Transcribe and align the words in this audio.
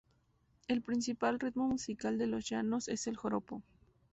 El 0.67 0.81
principal 0.81 1.39
ritmo 1.39 1.67
musical 1.67 2.17
de 2.17 2.25
los 2.25 2.49
Llanos 2.49 2.87
es 2.87 3.05
el 3.05 3.17
joropo. 3.17 3.61